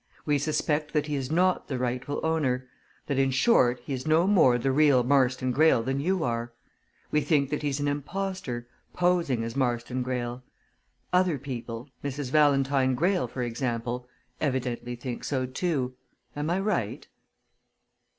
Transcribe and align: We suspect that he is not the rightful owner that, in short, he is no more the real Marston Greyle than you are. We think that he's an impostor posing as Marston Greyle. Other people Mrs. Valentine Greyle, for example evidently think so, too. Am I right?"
We 0.25 0.39
suspect 0.39 0.93
that 0.93 1.05
he 1.05 1.13
is 1.13 1.29
not 1.29 1.67
the 1.67 1.77
rightful 1.77 2.21
owner 2.25 2.67
that, 3.05 3.19
in 3.19 3.29
short, 3.29 3.79
he 3.81 3.93
is 3.93 4.07
no 4.07 4.25
more 4.25 4.57
the 4.57 4.71
real 4.71 5.03
Marston 5.03 5.51
Greyle 5.51 5.83
than 5.83 5.99
you 5.99 6.23
are. 6.23 6.51
We 7.11 7.21
think 7.21 7.51
that 7.51 7.61
he's 7.61 7.79
an 7.79 7.87
impostor 7.87 8.67
posing 8.93 9.43
as 9.43 9.55
Marston 9.55 10.01
Greyle. 10.01 10.41
Other 11.13 11.37
people 11.37 11.87
Mrs. 12.03 12.31
Valentine 12.31 12.95
Greyle, 12.95 13.27
for 13.27 13.43
example 13.43 14.07
evidently 14.39 14.95
think 14.95 15.23
so, 15.23 15.45
too. 15.45 15.93
Am 16.35 16.49
I 16.49 16.59
right?" 16.61 17.07